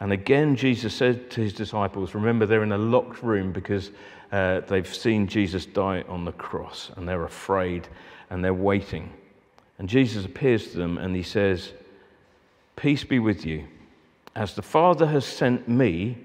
And 0.00 0.12
again, 0.12 0.56
Jesus 0.56 0.94
said 0.94 1.30
to 1.30 1.40
his 1.40 1.52
disciples, 1.52 2.14
remember, 2.14 2.44
they're 2.44 2.62
in 2.62 2.72
a 2.72 2.78
locked 2.78 3.22
room 3.22 3.52
because 3.52 3.90
uh, 4.30 4.60
they've 4.60 4.94
seen 4.94 5.26
Jesus 5.26 5.64
die 5.64 6.04
on 6.08 6.24
the 6.24 6.32
cross 6.32 6.90
and 6.96 7.08
they're 7.08 7.24
afraid 7.24 7.88
and 8.28 8.44
they're 8.44 8.52
waiting. 8.52 9.12
And 9.78 9.88
Jesus 9.88 10.24
appears 10.24 10.70
to 10.72 10.78
them 10.78 10.98
and 10.98 11.14
he 11.16 11.22
says, 11.22 11.72
Peace 12.76 13.04
be 13.04 13.18
with 13.18 13.46
you. 13.46 13.66
As 14.34 14.54
the 14.54 14.62
Father 14.62 15.06
has 15.06 15.24
sent 15.24 15.66
me, 15.66 16.18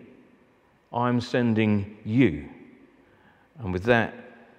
I'm 0.91 1.21
sending 1.21 1.97
you. 2.03 2.49
And 3.59 3.71
with 3.71 3.83
that, 3.83 4.13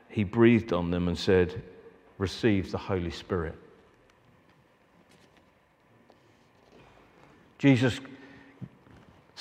he 0.09 0.25
breathed 0.25 0.73
on 0.73 0.90
them 0.90 1.09
and 1.09 1.19
said, 1.19 1.62
Receive 2.16 2.71
the 2.71 2.78
Holy 2.78 3.11
Spirit. 3.11 3.54
Jesus 7.59 8.00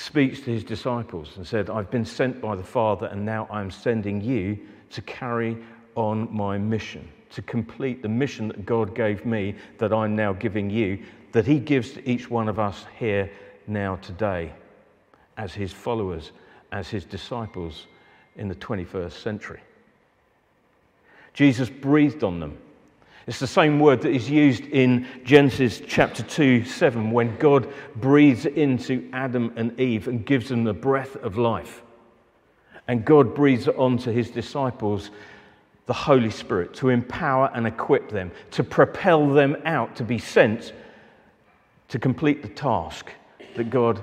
speaks 0.01 0.39
to 0.41 0.51
his 0.51 0.63
disciples 0.63 1.37
and 1.37 1.45
said, 1.45 1.69
I've 1.69 1.91
been 1.91 2.05
sent 2.05 2.41
by 2.41 2.55
the 2.55 2.63
Father, 2.63 3.07
and 3.07 3.25
now 3.25 3.47
I'm 3.51 3.69
sending 3.69 4.21
you 4.21 4.57
to 4.89 5.01
carry 5.03 5.57
on 5.95 6.33
my 6.33 6.57
mission, 6.57 7.07
to 7.31 7.41
complete 7.41 8.01
the 8.01 8.09
mission 8.09 8.47
that 8.47 8.65
God 8.65 8.95
gave 8.95 9.25
me, 9.25 9.55
that 9.77 9.93
I'm 9.93 10.15
now 10.15 10.33
giving 10.33 10.69
you, 10.69 11.03
that 11.31 11.45
he 11.45 11.59
gives 11.59 11.91
to 11.91 12.09
each 12.09 12.29
one 12.29 12.49
of 12.49 12.59
us 12.59 12.85
here 12.97 13.31
now 13.67 13.97
today 13.97 14.51
as 15.37 15.53
his 15.53 15.71
followers, 15.71 16.31
as 16.71 16.89
his 16.89 17.05
disciples 17.05 17.87
in 18.35 18.47
the 18.47 18.55
21st 18.55 19.13
century. 19.13 19.61
Jesus 21.33 21.69
breathed 21.69 22.23
on 22.23 22.39
them 22.39 22.57
it's 23.27 23.39
the 23.39 23.47
same 23.47 23.79
word 23.79 24.01
that 24.01 24.11
is 24.11 24.29
used 24.29 24.65
in 24.65 25.05
Genesis 25.23 25.81
chapter 25.85 26.23
2, 26.23 26.65
7, 26.65 27.11
when 27.11 27.37
God 27.37 27.71
breathes 27.95 28.45
into 28.45 29.07
Adam 29.13 29.53
and 29.55 29.79
Eve 29.79 30.07
and 30.07 30.25
gives 30.25 30.49
them 30.49 30.63
the 30.63 30.73
breath 30.73 31.15
of 31.17 31.37
life. 31.37 31.83
And 32.87 33.05
God 33.05 33.35
breathes 33.35 33.67
onto 33.67 34.11
his 34.11 34.31
disciples 34.31 35.11
the 35.85 35.93
Holy 35.93 36.31
Spirit 36.31 36.73
to 36.75 36.89
empower 36.89 37.51
and 37.53 37.67
equip 37.67 38.09
them, 38.09 38.31
to 38.51 38.63
propel 38.63 39.27
them 39.27 39.55
out, 39.65 39.95
to 39.97 40.03
be 40.03 40.17
sent 40.17 40.73
to 41.89 41.99
complete 41.99 42.41
the 42.41 42.49
task 42.49 43.11
that 43.55 43.69
God 43.69 44.01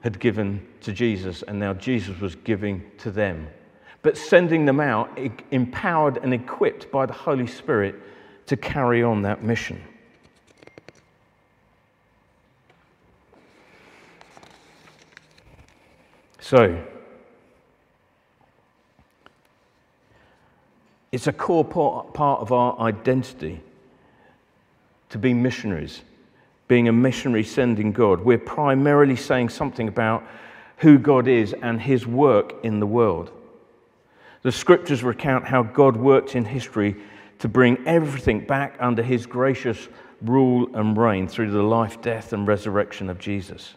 had 0.00 0.18
given 0.18 0.66
to 0.80 0.92
Jesus 0.92 1.42
and 1.42 1.58
now 1.58 1.74
Jesus 1.74 2.18
was 2.20 2.34
giving 2.34 2.82
to 2.98 3.10
them. 3.10 3.48
But 4.02 4.16
sending 4.16 4.64
them 4.64 4.80
out, 4.80 5.18
empowered 5.50 6.18
and 6.18 6.32
equipped 6.32 6.90
by 6.90 7.06
the 7.06 7.12
Holy 7.12 7.46
Spirit 7.46 7.96
to 8.46 8.56
carry 8.56 9.02
on 9.02 9.22
that 9.22 9.42
mission. 9.42 9.82
So, 16.40 16.80
it's 21.10 21.26
a 21.26 21.32
core 21.32 21.64
part 21.64 22.40
of 22.40 22.52
our 22.52 22.78
identity 22.78 23.60
to 25.08 25.18
be 25.18 25.34
missionaries, 25.34 26.02
being 26.68 26.88
a 26.88 26.92
missionary 26.92 27.42
sending 27.42 27.90
God. 27.90 28.20
We're 28.20 28.38
primarily 28.38 29.16
saying 29.16 29.48
something 29.48 29.88
about 29.88 30.22
who 30.78 30.98
God 30.98 31.26
is 31.26 31.52
and 31.52 31.80
his 31.80 32.06
work 32.06 32.54
in 32.62 32.80
the 32.80 32.86
world. 32.86 33.32
The 34.42 34.52
scriptures 34.52 35.02
recount 35.02 35.46
how 35.46 35.64
God 35.64 35.96
worked 35.96 36.36
in 36.36 36.44
history 36.44 36.96
to 37.38 37.48
bring 37.48 37.78
everything 37.86 38.40
back 38.40 38.76
under 38.80 39.02
his 39.02 39.26
gracious 39.26 39.88
rule 40.22 40.68
and 40.74 40.96
reign 40.96 41.28
through 41.28 41.50
the 41.50 41.62
life, 41.62 42.00
death, 42.00 42.32
and 42.32 42.46
resurrection 42.46 43.10
of 43.10 43.18
Jesus. 43.18 43.74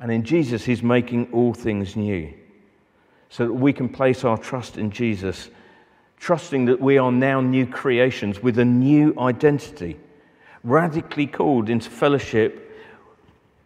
And 0.00 0.10
in 0.10 0.24
Jesus, 0.24 0.64
he's 0.64 0.82
making 0.82 1.32
all 1.32 1.54
things 1.54 1.96
new 1.96 2.32
so 3.28 3.46
that 3.46 3.52
we 3.52 3.72
can 3.72 3.88
place 3.88 4.24
our 4.24 4.38
trust 4.38 4.78
in 4.78 4.90
Jesus, 4.90 5.50
trusting 6.18 6.66
that 6.66 6.80
we 6.80 6.98
are 6.98 7.12
now 7.12 7.40
new 7.40 7.66
creations 7.66 8.42
with 8.42 8.58
a 8.58 8.64
new 8.64 9.14
identity, 9.18 9.98
radically 10.62 11.26
called 11.26 11.68
into 11.68 11.90
fellowship 11.90 12.60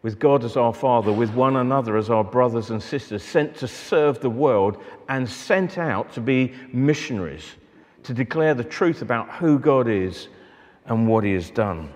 with 0.02 0.18
God 0.18 0.44
as 0.44 0.56
our 0.56 0.72
Father, 0.72 1.12
with 1.12 1.34
one 1.34 1.56
another 1.56 1.96
as 1.96 2.08
our 2.08 2.24
brothers 2.24 2.70
and 2.70 2.82
sisters, 2.82 3.22
sent 3.22 3.56
to 3.56 3.68
serve 3.68 4.20
the 4.20 4.30
world 4.30 4.82
and 5.08 5.28
sent 5.28 5.76
out 5.76 6.12
to 6.12 6.20
be 6.20 6.54
missionaries 6.72 7.54
to 8.08 8.14
declare 8.14 8.54
the 8.54 8.64
truth 8.64 9.02
about 9.02 9.30
who 9.32 9.58
God 9.58 9.86
is 9.86 10.28
and 10.86 11.06
what 11.06 11.24
He 11.24 11.34
has 11.34 11.50
done. 11.50 11.90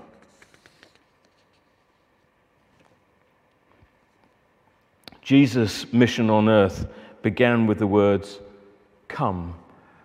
Jesus' 5.23 5.91
mission 5.91 6.29
on 6.29 6.51
earth 6.51 6.87
began 7.23 7.67
with 7.67 7.79
the 7.79 7.87
words, 7.87 8.41
Come, 9.09 9.55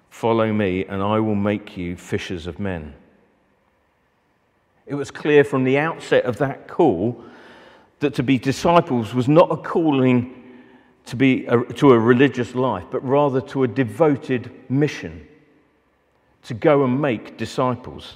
Follow 0.10 0.54
me, 0.54 0.86
and 0.86 1.04
I 1.04 1.20
will 1.20 1.36
make 1.36 1.76
you 1.76 1.98
fishers 1.98 2.48
of 2.48 2.58
men. 2.58 2.94
It 4.86 4.96
was 4.96 5.12
clear 5.12 5.44
from 5.44 5.66
the 5.66 5.78
outset 5.78 6.24
of 6.24 6.38
that 6.38 6.70
call 6.70 7.22
that 8.00 8.14
to 8.14 8.24
be 8.24 8.38
disciples 8.38 9.14
was 9.14 9.28
not 9.28 9.52
a 9.52 9.58
calling 9.58 10.42
to, 11.08 11.18
be 11.18 11.46
a, 11.48 11.62
to 11.66 11.92
a 11.92 12.00
religious 12.00 12.56
life, 12.56 12.86
but 12.92 13.06
rather 13.06 13.42
to 13.42 13.64
a 13.64 13.68
devoted 13.68 14.50
mission 14.70 15.28
to 16.48 16.54
go 16.54 16.84
and 16.86 17.02
make 17.02 17.38
disciples. 17.38 18.16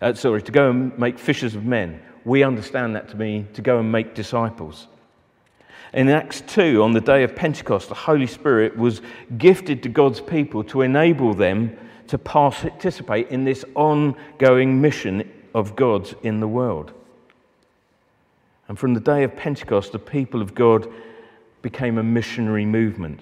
Uh, 0.00 0.14
sorry, 0.14 0.42
to 0.42 0.52
go 0.52 0.70
and 0.70 0.98
make 0.98 1.18
fishers 1.18 1.54
of 1.54 1.64
men. 1.64 2.00
We 2.24 2.42
understand 2.42 2.96
that 2.96 3.08
to 3.10 3.16
mean 3.16 3.48
to 3.52 3.62
go 3.62 3.78
and 3.78 3.92
make 3.92 4.14
disciples. 4.14 4.86
In 5.92 6.08
Acts 6.08 6.42
2, 6.42 6.82
on 6.82 6.92
the 6.92 7.00
day 7.00 7.24
of 7.24 7.36
Pentecost, 7.36 7.88
the 7.88 7.94
Holy 7.94 8.26
Spirit 8.26 8.76
was 8.76 9.02
gifted 9.36 9.82
to 9.82 9.88
God's 9.90 10.20
people 10.20 10.64
to 10.64 10.80
enable 10.80 11.34
them 11.34 11.76
to 12.06 12.16
participate 12.16 13.28
in 13.28 13.44
this 13.44 13.66
ongoing 13.74 14.80
mission 14.80 15.30
of 15.54 15.76
God's 15.76 16.14
in 16.22 16.40
the 16.40 16.48
world. 16.48 16.92
And 18.66 18.78
from 18.78 18.94
the 18.94 19.00
day 19.00 19.24
of 19.24 19.36
Pentecost, 19.36 19.92
the 19.92 19.98
people 19.98 20.40
of 20.40 20.54
God 20.54 20.90
became 21.60 21.98
a 21.98 22.02
missionary 22.02 22.64
movement 22.64 23.20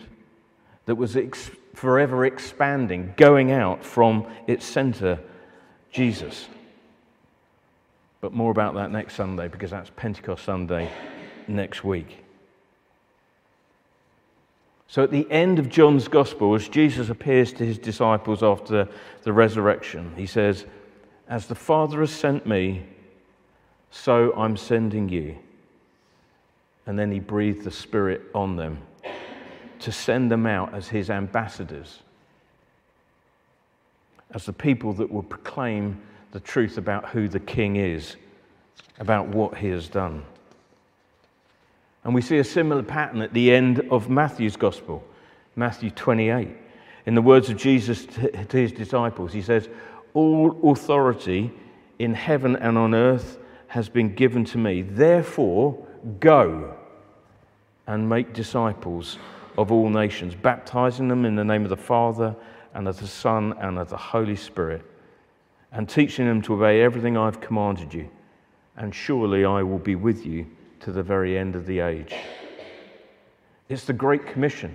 that 0.85 0.95
was 0.95 1.17
ex- 1.17 1.51
forever 1.77 2.25
expanding, 2.25 3.13
going 3.19 3.53
out 3.53 3.85
from 3.85 4.27
its 4.47 4.65
center, 4.65 5.21
Jesus. 5.93 6.49
But 8.23 8.33
more 8.33 8.51
about 8.51 8.75
that 8.75 8.91
next 8.91 9.15
Sunday 9.15 9.49
because 9.49 9.73
that's 9.73 9.91
Pentecost 9.95 10.43
Sunday 10.43 10.91
next 11.47 11.85
week. 11.85 12.25
So, 14.89 15.03
at 15.03 15.11
the 15.11 15.31
end 15.31 15.59
of 15.59 15.69
John's 15.69 16.09
Gospel, 16.09 16.55
as 16.55 16.67
Jesus 16.67 17.11
appears 17.11 17.53
to 17.55 17.67
his 17.67 17.77
disciples 17.77 18.43
after 18.43 18.89
the 19.25 19.33
resurrection, 19.33 20.15
he 20.17 20.27
says, 20.27 20.65
As 21.29 21.47
the 21.47 21.55
Father 21.55 22.01
has 22.01 22.11
sent 22.11 22.47
me, 22.47 22.85
so 23.91 24.33
I'm 24.35 24.57
sending 24.57 25.11
you. 25.11 25.37
And 26.87 26.99
then 26.99 27.13
he 27.13 27.21
breathed 27.21 27.65
the 27.65 27.71
Spirit 27.71 28.23
on 28.35 28.57
them 28.57 28.79
to 29.81 29.93
send 29.93 30.31
them 30.31 30.47
out 30.47 30.75
as 30.75 30.89
his 30.89 31.11
ambassadors, 31.11 32.01
as 34.33 34.47
the 34.47 34.53
people 34.53 34.93
that 34.95 35.11
will 35.11 35.23
proclaim 35.23 36.01
the 36.33 36.41
truth 36.41 36.79
about 36.79 37.09
who 37.09 37.29
the 37.29 37.41
King 37.41 37.77
is, 37.77 38.17
about 38.99 39.29
what 39.29 39.57
he 39.57 39.69
has 39.69 39.89
done. 39.89 40.25
And 42.05 42.15
we 42.15 42.23
see 42.23 42.39
a 42.39 42.45
similar 42.45 42.83
pattern 42.83 43.21
at 43.21 43.33
the 43.33 43.53
end 43.53 43.81
of 43.91 44.09
Matthew's 44.09 44.57
Gospel, 44.57 45.05
Matthew 45.57 45.91
28. 45.91 46.49
In 47.07 47.15
the 47.15 47.23
words 47.23 47.51
of 47.51 47.57
Jesus 47.57 48.07
to 48.07 48.57
his 48.57 48.73
disciples, 48.73 49.33
he 49.33 49.43
says, 49.43 49.69
All 50.15 50.71
authority 50.71 51.53
in 51.99 52.15
heaven 52.15 52.57
and 52.57 52.77
on 52.77 52.95
earth 52.95 53.39
has 53.69 53.89
been 53.89 54.15
given 54.15 54.45
to 54.45 54.59
me. 54.59 54.83
Therefore, 54.83 55.85
go 56.21 56.77
and 57.87 58.09
make 58.09 58.33
disciples 58.33 59.19
of 59.57 59.73
all 59.73 59.89
nations, 59.89 60.35
baptizing 60.35 61.09
them 61.09 61.25
in 61.25 61.35
the 61.35 61.45
name 61.45 61.65
of 61.65 61.71
the 61.71 61.77
Father 61.77 62.35
and 62.75 62.87
of 62.87 62.99
the 63.01 63.07
Son 63.07 63.55
and 63.61 63.79
of 63.79 63.89
the 63.89 63.97
Holy 63.97 64.37
Spirit, 64.37 64.83
and 65.73 65.89
teaching 65.89 66.27
them 66.27 66.43
to 66.43 66.55
obey 66.55 66.83
everything 66.83 67.17
I've 67.17 67.41
commanded 67.41 67.93
you. 67.93 68.09
And 68.77 68.95
surely 68.95 69.45
I 69.45 69.63
will 69.63 69.79
be 69.79 69.95
with 69.95 70.27
you 70.27 70.47
to 70.81 70.93
the 70.93 71.03
very 71.03 71.39
end 71.39 71.57
of 71.57 71.67
the 71.67 71.81
age. 71.81 72.15
It's 73.69 73.85
the 73.85 73.93
Great 73.93 74.27
Commission. 74.27 74.75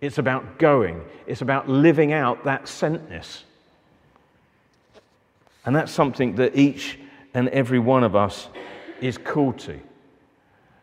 It's 0.00 0.18
about 0.18 0.58
going, 0.58 1.02
it's 1.26 1.42
about 1.42 1.68
living 1.68 2.12
out 2.12 2.44
that 2.44 2.64
sentness. 2.64 3.42
And 5.64 5.76
that's 5.76 5.92
something 5.92 6.34
that 6.36 6.56
each 6.56 6.98
and 7.34 7.48
every 7.50 7.78
one 7.78 8.02
of 8.02 8.16
us 8.16 8.48
is 9.00 9.16
called 9.18 9.58
to. 9.60 9.80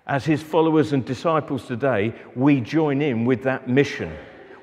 As 0.10 0.26
his 0.26 0.42
followers 0.42 0.92
and 0.92 1.06
disciples 1.06 1.68
today, 1.68 2.16
we 2.36 2.62
join 2.62 3.00
in 3.00 3.26
with 3.26 3.44
that 3.44 3.70
mission. 3.70 4.12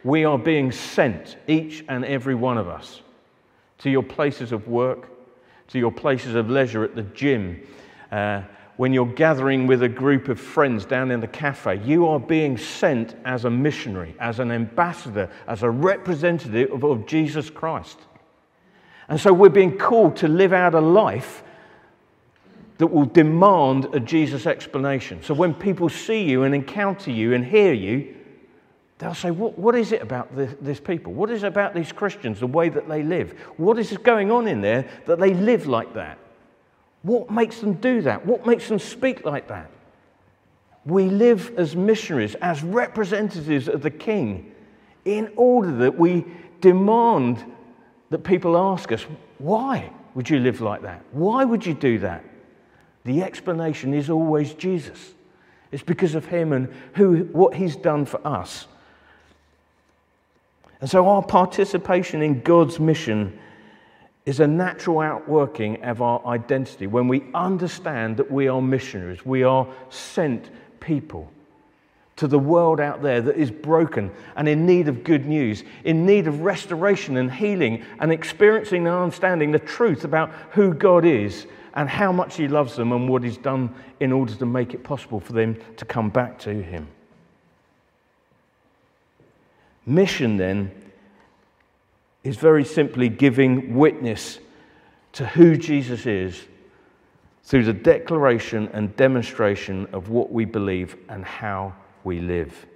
We 0.02 0.24
are 0.24 0.36
being 0.36 0.72
sent, 0.72 1.36
each 1.46 1.84
and 1.88 2.04
every 2.04 2.34
one 2.34 2.58
of 2.58 2.66
us, 2.66 3.00
to 3.78 3.88
your 3.88 4.02
places 4.02 4.50
of 4.50 4.66
work, 4.66 5.08
to 5.68 5.78
your 5.78 5.92
places 5.92 6.34
of 6.34 6.50
leisure 6.50 6.82
at 6.82 6.96
the 6.96 7.04
gym, 7.04 7.64
uh, 8.10 8.42
when 8.76 8.92
you're 8.92 9.06
gathering 9.06 9.68
with 9.68 9.84
a 9.84 9.88
group 9.88 10.28
of 10.28 10.40
friends 10.40 10.84
down 10.84 11.12
in 11.12 11.20
the 11.20 11.28
cafe, 11.28 11.80
you 11.84 12.08
are 12.08 12.18
being 12.18 12.58
sent 12.58 13.14
as 13.24 13.44
a 13.44 13.50
missionary, 13.50 14.16
as 14.18 14.40
an 14.40 14.50
ambassador, 14.50 15.30
as 15.46 15.62
a 15.62 15.70
representative 15.70 16.72
of, 16.72 16.82
of 16.82 17.06
Jesus 17.06 17.50
Christ. 17.50 18.00
And 19.08 19.20
so 19.20 19.32
we're 19.32 19.48
being 19.48 19.78
called 19.78 20.16
to 20.16 20.28
live 20.28 20.52
out 20.52 20.74
a 20.74 20.80
life 20.80 21.44
that 22.78 22.88
will 22.88 23.06
demand 23.06 23.86
a 23.94 24.00
Jesus 24.00 24.46
explanation. 24.46 25.22
So 25.22 25.34
when 25.34 25.54
people 25.54 25.88
see 25.88 26.22
you 26.22 26.42
and 26.42 26.54
encounter 26.54 27.10
you 27.10 27.32
and 27.32 27.44
hear 27.44 27.72
you, 27.72 28.14
they'll 28.98 29.14
say, 29.14 29.30
What, 29.30 29.58
what 29.58 29.74
is 29.74 29.92
it 29.92 30.02
about 30.02 30.34
this, 30.36 30.54
this, 30.60 30.80
people? 30.80 31.12
What 31.12 31.30
is 31.30 31.42
it 31.42 31.46
about 31.46 31.74
these 31.74 31.92
Christians, 31.92 32.40
the 32.40 32.46
way 32.46 32.68
that 32.68 32.88
they 32.88 33.02
live? 33.02 33.32
What 33.56 33.78
is 33.78 33.96
going 33.98 34.30
on 34.30 34.46
in 34.46 34.60
there 34.60 34.88
that 35.06 35.18
they 35.18 35.32
live 35.32 35.66
like 35.66 35.94
that? 35.94 36.18
What 37.02 37.30
makes 37.30 37.60
them 37.60 37.74
do 37.74 38.02
that? 38.02 38.26
What 38.26 38.46
makes 38.46 38.68
them 38.68 38.78
speak 38.78 39.24
like 39.24 39.48
that? 39.48 39.70
We 40.84 41.04
live 41.08 41.52
as 41.56 41.74
missionaries, 41.74 42.34
as 42.36 42.62
representatives 42.62 43.68
of 43.68 43.82
the 43.82 43.90
King, 43.90 44.52
in 45.04 45.32
order 45.36 45.72
that 45.78 45.98
we 45.98 46.24
demand 46.60 47.44
that 48.10 48.18
people 48.18 48.56
ask 48.56 48.92
us, 48.92 49.04
why 49.38 49.90
would 50.14 50.28
you 50.28 50.38
live 50.40 50.60
like 50.60 50.82
that? 50.82 51.02
Why 51.12 51.44
would 51.44 51.64
you 51.66 51.74
do 51.74 51.98
that? 52.00 52.24
The 53.06 53.22
explanation 53.22 53.94
is 53.94 54.10
always 54.10 54.52
Jesus. 54.54 55.14
It's 55.70 55.82
because 55.82 56.16
of 56.16 56.26
him 56.26 56.52
and 56.52 56.72
who, 56.94 57.28
what 57.32 57.54
he's 57.54 57.76
done 57.76 58.04
for 58.04 58.24
us. 58.26 58.66
And 60.80 60.90
so 60.90 61.06
our 61.08 61.22
participation 61.22 62.20
in 62.20 62.40
God's 62.40 62.80
mission 62.80 63.38
is 64.26 64.40
a 64.40 64.46
natural 64.46 64.98
outworking 64.98 65.84
of 65.84 66.02
our 66.02 66.20
identity 66.26 66.88
when 66.88 67.06
we 67.06 67.24
understand 67.32 68.16
that 68.16 68.30
we 68.30 68.48
are 68.48 68.60
missionaries, 68.60 69.24
we 69.24 69.44
are 69.44 69.68
sent 69.88 70.50
people 70.80 71.30
to 72.16 72.26
the 72.26 72.38
world 72.38 72.80
out 72.80 73.02
there 73.02 73.20
that 73.20 73.36
is 73.36 73.52
broken 73.52 74.10
and 74.34 74.48
in 74.48 74.66
need 74.66 74.88
of 74.88 75.04
good 75.04 75.26
news, 75.26 75.62
in 75.84 76.04
need 76.06 76.26
of 76.26 76.40
restoration 76.40 77.18
and 77.18 77.30
healing, 77.30 77.84
and 78.00 78.10
experiencing 78.10 78.86
and 78.88 78.96
understanding 78.96 79.52
the 79.52 79.60
truth 79.60 80.02
about 80.02 80.32
who 80.50 80.74
God 80.74 81.04
is 81.04 81.46
and 81.76 81.88
how 81.88 82.10
much 82.10 82.36
He 82.36 82.48
loves 82.48 82.74
them 82.74 82.90
and 82.90 83.08
what 83.08 83.22
He's 83.22 83.36
done 83.36 83.72
in 84.00 84.10
order 84.10 84.34
to 84.34 84.46
make 84.46 84.74
it 84.74 84.82
possible 84.82 85.20
for 85.20 85.34
them 85.34 85.56
to 85.76 85.84
come 85.84 86.10
back 86.10 86.38
to 86.40 86.50
Him. 86.50 86.88
Mission, 89.84 90.36
then, 90.36 90.72
is 92.24 92.36
very 92.36 92.64
simply 92.64 93.08
giving 93.08 93.76
witness 93.76 94.40
to 95.12 95.24
who 95.26 95.56
Jesus 95.56 96.06
is 96.06 96.44
through 97.44 97.62
the 97.62 97.72
declaration 97.72 98.68
and 98.72 98.96
demonstration 98.96 99.86
of 99.92 100.08
what 100.08 100.32
we 100.32 100.44
believe 100.44 100.96
and 101.08 101.24
how 101.24 101.72
we 102.02 102.20
live. 102.20 102.66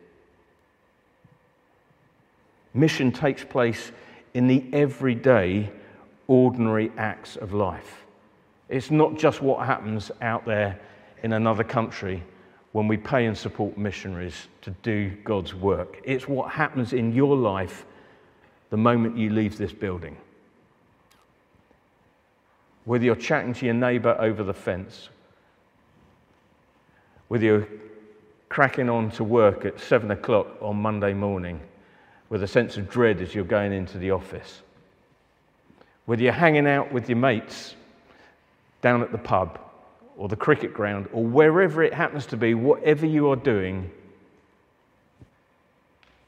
Mission 2.72 3.10
takes 3.10 3.42
place 3.42 3.90
in 4.34 4.46
the 4.46 4.64
everyday, 4.72 5.72
ordinary 6.28 6.92
acts 6.96 7.34
of 7.34 7.52
life. 7.52 7.99
It's 8.70 8.92
not 8.92 9.18
just 9.18 9.42
what 9.42 9.66
happens 9.66 10.12
out 10.22 10.46
there 10.46 10.78
in 11.24 11.32
another 11.32 11.64
country 11.64 12.22
when 12.70 12.86
we 12.86 12.96
pay 12.96 13.26
and 13.26 13.36
support 13.36 13.76
missionaries 13.76 14.46
to 14.62 14.70
do 14.82 15.10
God's 15.24 15.54
work. 15.54 16.00
It's 16.04 16.28
what 16.28 16.52
happens 16.52 16.92
in 16.92 17.12
your 17.12 17.36
life 17.36 17.84
the 18.70 18.76
moment 18.76 19.16
you 19.16 19.30
leave 19.30 19.58
this 19.58 19.72
building. 19.72 20.16
Whether 22.84 23.04
you're 23.04 23.16
chatting 23.16 23.54
to 23.54 23.64
your 23.64 23.74
neighbour 23.74 24.16
over 24.20 24.44
the 24.44 24.54
fence, 24.54 25.08
whether 27.26 27.44
you're 27.44 27.68
cracking 28.48 28.88
on 28.88 29.10
to 29.12 29.24
work 29.24 29.64
at 29.64 29.80
seven 29.80 30.12
o'clock 30.12 30.46
on 30.60 30.76
Monday 30.76 31.12
morning 31.12 31.60
with 32.28 32.44
a 32.44 32.48
sense 32.48 32.76
of 32.76 32.88
dread 32.88 33.20
as 33.20 33.34
you're 33.34 33.44
going 33.44 33.72
into 33.72 33.98
the 33.98 34.12
office, 34.12 34.62
whether 36.06 36.22
you're 36.22 36.32
hanging 36.32 36.68
out 36.68 36.92
with 36.92 37.08
your 37.08 37.18
mates 37.18 37.74
down 38.82 39.02
at 39.02 39.12
the 39.12 39.18
pub 39.18 39.58
or 40.16 40.28
the 40.28 40.36
cricket 40.36 40.74
ground 40.74 41.08
or 41.12 41.24
wherever 41.24 41.82
it 41.82 41.94
happens 41.94 42.26
to 42.26 42.36
be, 42.36 42.54
whatever 42.54 43.06
you 43.06 43.30
are 43.30 43.36
doing, 43.36 43.90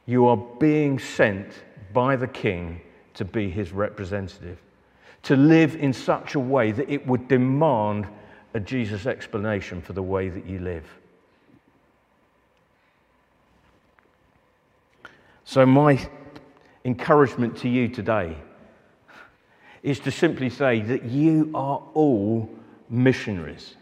you 0.06 0.26
are 0.26 0.36
being 0.36 0.98
sent 0.98 1.64
by 1.92 2.16
the 2.16 2.26
king 2.26 2.80
to 3.14 3.24
be 3.24 3.50
his 3.50 3.72
representative, 3.72 4.58
to 5.22 5.36
live 5.36 5.76
in 5.76 5.92
such 5.92 6.34
a 6.34 6.40
way 6.40 6.72
that 6.72 6.88
it 6.88 7.06
would 7.06 7.28
demand 7.28 8.06
a 8.54 8.60
Jesus 8.60 9.06
explanation 9.06 9.80
for 9.80 9.92
the 9.92 10.02
way 10.02 10.28
that 10.28 10.46
you 10.46 10.58
live. 10.58 10.84
So, 15.44 15.66
my 15.66 16.08
encouragement 16.84 17.56
to 17.58 17.68
you 17.68 17.88
today 17.88 18.36
is 19.82 19.98
to 20.00 20.10
simply 20.10 20.48
say 20.48 20.80
that 20.80 21.04
you 21.04 21.50
are 21.54 21.82
all 21.94 22.48
missionaries. 22.88 23.74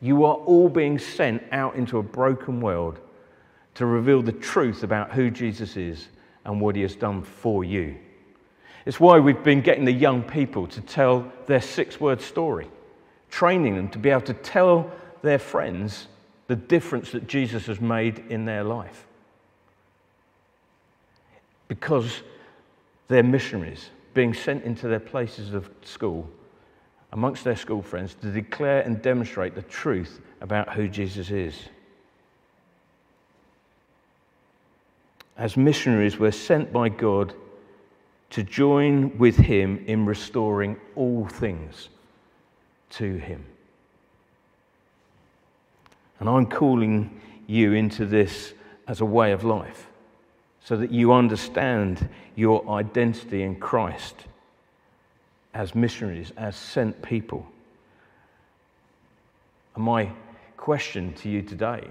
You 0.00 0.24
are 0.24 0.34
all 0.34 0.68
being 0.68 0.98
sent 0.98 1.42
out 1.52 1.74
into 1.74 1.98
a 1.98 2.02
broken 2.02 2.60
world 2.60 3.00
to 3.74 3.86
reveal 3.86 4.22
the 4.22 4.32
truth 4.32 4.82
about 4.82 5.12
who 5.12 5.30
Jesus 5.30 5.76
is 5.76 6.08
and 6.44 6.60
what 6.60 6.76
he 6.76 6.82
has 6.82 6.94
done 6.94 7.22
for 7.22 7.64
you. 7.64 7.96
It's 8.84 9.00
why 9.00 9.18
we've 9.18 9.42
been 9.42 9.62
getting 9.62 9.84
the 9.84 9.92
young 9.92 10.22
people 10.22 10.66
to 10.68 10.80
tell 10.80 11.30
their 11.46 11.60
six 11.60 12.00
word 12.00 12.20
story, 12.20 12.68
training 13.30 13.74
them 13.74 13.88
to 13.90 13.98
be 13.98 14.10
able 14.10 14.20
to 14.22 14.34
tell 14.34 14.90
their 15.22 15.38
friends 15.38 16.08
the 16.46 16.56
difference 16.56 17.10
that 17.10 17.26
Jesus 17.26 17.66
has 17.66 17.80
made 17.80 18.22
in 18.28 18.44
their 18.44 18.62
life. 18.62 19.06
Because 21.68 22.22
they're 23.08 23.24
missionaries 23.24 23.90
being 24.16 24.32
sent 24.32 24.64
into 24.64 24.88
their 24.88 24.98
places 24.98 25.52
of 25.52 25.68
school, 25.82 26.26
amongst 27.12 27.44
their 27.44 27.54
school 27.54 27.82
friends, 27.82 28.14
to 28.14 28.32
declare 28.32 28.80
and 28.80 29.02
demonstrate 29.02 29.54
the 29.54 29.60
truth 29.60 30.22
about 30.40 30.72
who 30.72 30.88
Jesus 30.88 31.30
is. 31.30 31.54
As 35.36 35.58
missionaries, 35.58 36.18
we're 36.18 36.32
sent 36.32 36.72
by 36.72 36.88
God 36.88 37.34
to 38.30 38.42
join 38.42 39.18
with 39.18 39.36
Him 39.36 39.84
in 39.86 40.06
restoring 40.06 40.78
all 40.94 41.26
things 41.26 41.90
to 42.92 43.18
Him. 43.18 43.44
And 46.20 46.28
I'm 46.30 46.46
calling 46.46 47.20
you 47.46 47.74
into 47.74 48.06
this 48.06 48.54
as 48.88 49.02
a 49.02 49.04
way 49.04 49.32
of 49.32 49.44
life 49.44 49.88
so 50.66 50.76
that 50.76 50.90
you 50.90 51.12
understand 51.12 52.08
your 52.34 52.68
identity 52.68 53.44
in 53.44 53.54
Christ 53.54 54.16
as 55.54 55.76
missionaries, 55.76 56.32
as 56.36 56.56
sent 56.56 57.00
people. 57.02 57.46
And 59.76 59.84
my 59.84 60.10
question 60.56 61.12
to 61.14 61.28
you 61.28 61.42
today 61.42 61.86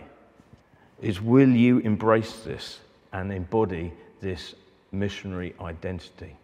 is 1.02 1.22
will 1.22 1.50
you 1.50 1.80
embrace 1.80 2.42
this 2.42 2.82
and 3.14 3.32
embody 3.32 3.94
this 4.20 4.56
missionary 4.92 5.56
identity? 5.62 6.36